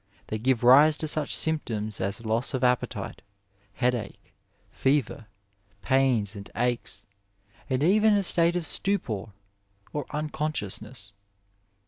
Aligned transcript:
They 0.29 0.39
give 0.39 0.63
rise 0.63 0.97
to 0.97 1.07
such 1.07 1.35
symptoms 1.37 2.01
as 2.01 2.25
loss 2.25 2.55
of 2.55 2.63
appetite, 2.63 3.21
headache, 3.75 4.33
fever, 4.71 5.27
pains 5.83 6.35
and 6.35 6.49
aches, 6.55 7.05
and 7.69 7.83
even 7.83 8.13
a 8.15 8.23
state 8.23 8.55
of 8.55 8.65
stupor 8.65 9.25
or 9.93 10.07
unconscious 10.09 10.81
ness. 10.81 11.13